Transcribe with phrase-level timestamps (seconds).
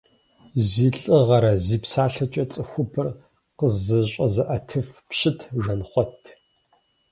[0.67, 3.07] Зи лӏыгъэрэ зи псалъэкӏэ цӏыхубэр
[3.57, 6.23] къызэщӏэзыӏэтэф пщыт Жэнхъуэт.